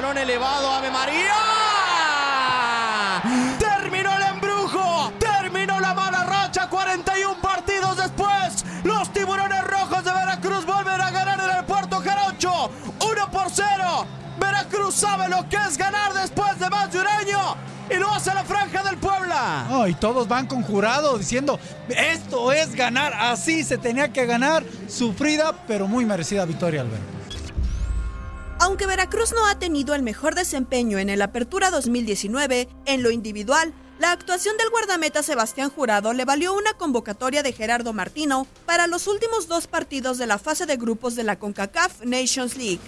Balón 0.00 0.16
elevado, 0.16 0.72
Ave 0.72 0.90
María. 0.90 1.34
Terminó 3.58 4.10
el 4.16 4.22
embrujo. 4.34 5.12
Terminó 5.18 5.78
la 5.78 5.92
mala 5.92 6.24
racha. 6.24 6.70
41 6.70 7.38
partidos 7.42 7.98
después. 7.98 8.64
Los 8.82 9.12
tiburones 9.12 9.62
rojos 9.62 10.02
de 10.02 10.10
Veracruz 10.10 10.64
vuelven 10.64 11.02
a 11.02 11.10
ganar 11.10 11.38
en 11.38 11.58
el 11.58 11.64
Puerto 11.66 12.00
Jarocho. 12.00 12.70
1 12.98 13.30
por 13.30 13.50
0. 13.50 14.06
Veracruz 14.38 14.94
sabe 14.94 15.28
lo 15.28 15.46
que 15.50 15.56
es 15.56 15.76
ganar 15.76 16.14
después 16.14 16.58
de 16.58 16.70
más 16.70 16.90
de 16.90 17.00
un 17.00 17.06
año. 17.06 17.56
Y 17.90 17.96
lo 17.96 18.10
hace 18.10 18.32
la 18.32 18.44
franja 18.44 18.82
del 18.82 18.96
Puebla. 18.96 19.66
Oh, 19.70 19.86
y 19.86 19.92
todos 19.92 20.26
van 20.26 20.46
con 20.46 20.62
jurado 20.62 21.18
diciendo, 21.18 21.60
esto 21.90 22.52
es 22.52 22.74
ganar, 22.74 23.12
así 23.12 23.64
se 23.64 23.76
tenía 23.76 24.10
que 24.10 24.24
ganar. 24.24 24.64
Sufrida, 24.88 25.52
pero 25.66 25.86
muy 25.86 26.06
merecida 26.06 26.46
victoria, 26.46 26.80
Alberto. 26.80 27.19
Aunque 28.70 28.86
Veracruz 28.86 29.32
no 29.32 29.48
ha 29.48 29.58
tenido 29.58 29.96
el 29.96 30.02
mejor 30.04 30.36
desempeño 30.36 31.00
en 31.00 31.10
el 31.10 31.22
Apertura 31.22 31.72
2019, 31.72 32.68
en 32.86 33.02
lo 33.02 33.10
individual, 33.10 33.74
la 33.98 34.12
actuación 34.12 34.56
del 34.58 34.70
guardameta 34.70 35.24
Sebastián 35.24 35.70
Jurado 35.70 36.12
le 36.12 36.24
valió 36.24 36.54
una 36.54 36.74
convocatoria 36.74 37.42
de 37.42 37.52
Gerardo 37.52 37.92
Martino 37.92 38.46
para 38.66 38.86
los 38.86 39.08
últimos 39.08 39.48
dos 39.48 39.66
partidos 39.66 40.18
de 40.18 40.28
la 40.28 40.38
fase 40.38 40.66
de 40.66 40.76
grupos 40.76 41.16
de 41.16 41.24
la 41.24 41.36
CONCACAF 41.36 42.04
Nations 42.04 42.56
League. 42.56 42.78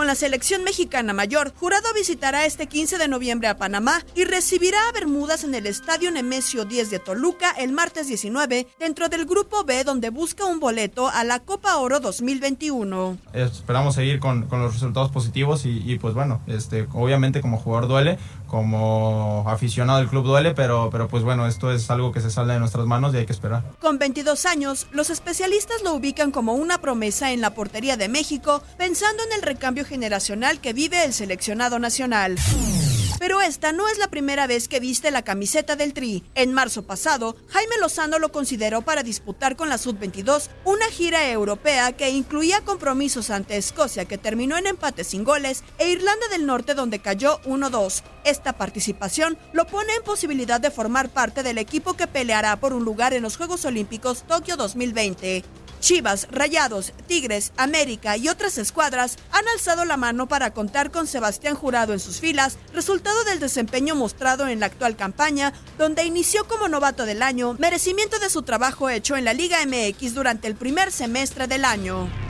Con 0.00 0.06
la 0.06 0.14
selección 0.14 0.64
mexicana 0.64 1.12
mayor, 1.12 1.52
Jurado 1.60 1.92
visitará 1.92 2.46
este 2.46 2.68
15 2.68 2.96
de 2.96 3.06
noviembre 3.06 3.48
a 3.48 3.58
Panamá 3.58 4.02
y 4.14 4.24
recibirá 4.24 4.78
a 4.88 4.92
Bermudas 4.92 5.44
en 5.44 5.54
el 5.54 5.66
Estadio 5.66 6.10
Nemesio 6.10 6.64
10 6.64 6.88
de 6.88 7.00
Toluca 7.00 7.50
el 7.50 7.72
martes 7.72 8.08
19, 8.08 8.66
dentro 8.78 9.10
del 9.10 9.26
Grupo 9.26 9.62
B 9.64 9.84
donde 9.84 10.08
busca 10.08 10.46
un 10.46 10.58
boleto 10.58 11.08
a 11.08 11.22
la 11.24 11.40
Copa 11.40 11.76
Oro 11.76 12.00
2021. 12.00 13.18
Esperamos 13.34 13.94
seguir 13.94 14.20
con, 14.20 14.46
con 14.46 14.62
los 14.62 14.72
resultados 14.72 15.10
positivos 15.10 15.66
y, 15.66 15.82
y, 15.84 15.98
pues 15.98 16.14
bueno, 16.14 16.40
este, 16.46 16.88
obviamente 16.94 17.42
como 17.42 17.58
jugador 17.58 17.86
duele, 17.86 18.18
como 18.46 19.44
aficionado 19.48 19.98
del 19.98 20.08
club 20.08 20.24
duele, 20.24 20.54
pero, 20.54 20.88
pero 20.90 21.08
pues 21.08 21.24
bueno, 21.24 21.46
esto 21.46 21.70
es 21.70 21.90
algo 21.90 22.10
que 22.10 22.22
se 22.22 22.30
sale 22.30 22.54
de 22.54 22.58
nuestras 22.58 22.86
manos 22.86 23.12
y 23.12 23.18
hay 23.18 23.26
que 23.26 23.34
esperar. 23.34 23.64
Con 23.80 23.98
22 23.98 24.46
años, 24.46 24.86
los 24.92 25.10
especialistas 25.10 25.82
lo 25.84 25.92
ubican 25.92 26.30
como 26.30 26.54
una 26.54 26.80
promesa 26.80 27.32
en 27.32 27.42
la 27.42 27.52
portería 27.52 27.98
de 27.98 28.08
México, 28.08 28.62
pensando 28.78 29.22
en 29.24 29.32
el 29.34 29.42
recambio 29.42 29.84
generacional 29.90 30.60
que 30.60 30.72
vive 30.72 31.04
el 31.04 31.12
seleccionado 31.12 31.80
nacional. 31.80 32.36
Pero 33.18 33.42
esta 33.42 33.72
no 33.72 33.86
es 33.88 33.98
la 33.98 34.08
primera 34.08 34.46
vez 34.46 34.66
que 34.66 34.80
viste 34.80 35.10
la 35.10 35.22
camiseta 35.22 35.76
del 35.76 35.92
Tri. 35.92 36.24
En 36.34 36.54
marzo 36.54 36.84
pasado, 36.84 37.36
Jaime 37.48 37.76
Lozano 37.78 38.18
lo 38.18 38.32
consideró 38.32 38.80
para 38.80 39.02
disputar 39.02 39.56
con 39.56 39.68
la 39.68 39.76
Sub-22 39.76 40.48
una 40.64 40.86
gira 40.86 41.28
europea 41.28 41.92
que 41.92 42.08
incluía 42.08 42.62
compromisos 42.62 43.28
ante 43.28 43.58
Escocia 43.58 44.06
que 44.06 44.16
terminó 44.16 44.56
en 44.56 44.68
empate 44.68 45.04
sin 45.04 45.24
goles 45.24 45.64
e 45.76 45.90
Irlanda 45.90 46.28
del 46.28 46.46
Norte 46.46 46.74
donde 46.74 47.00
cayó 47.00 47.40
1-2. 47.42 48.02
Esta 48.24 48.54
participación 48.54 49.36
lo 49.52 49.66
pone 49.66 49.92
en 49.94 50.02
posibilidad 50.02 50.60
de 50.60 50.70
formar 50.70 51.10
parte 51.10 51.42
del 51.42 51.58
equipo 51.58 51.94
que 51.94 52.06
peleará 52.06 52.56
por 52.56 52.72
un 52.72 52.84
lugar 52.84 53.12
en 53.12 53.22
los 53.22 53.36
Juegos 53.36 53.66
Olímpicos 53.66 54.22
Tokio 54.22 54.56
2020. 54.56 55.44
Chivas, 55.80 56.28
Rayados, 56.30 56.92
Tigres, 57.06 57.52
América 57.56 58.16
y 58.16 58.28
otras 58.28 58.58
escuadras 58.58 59.16
han 59.32 59.48
alzado 59.48 59.84
la 59.84 59.96
mano 59.96 60.28
para 60.28 60.52
contar 60.52 60.90
con 60.90 61.06
Sebastián 61.06 61.56
Jurado 61.56 61.92
en 61.92 62.00
sus 62.00 62.20
filas, 62.20 62.58
resultado 62.72 63.24
del 63.24 63.40
desempeño 63.40 63.96
mostrado 63.96 64.46
en 64.46 64.60
la 64.60 64.66
actual 64.66 64.96
campaña, 64.96 65.52
donde 65.78 66.04
inició 66.04 66.46
como 66.46 66.68
novato 66.68 67.06
del 67.06 67.22
año, 67.22 67.56
merecimiento 67.58 68.18
de 68.18 68.30
su 68.30 68.42
trabajo 68.42 68.88
hecho 68.88 69.16
en 69.16 69.24
la 69.24 69.32
Liga 69.32 69.58
MX 69.66 70.14
durante 70.14 70.46
el 70.46 70.54
primer 70.54 70.92
semestre 70.92 71.46
del 71.46 71.64
año. 71.64 72.29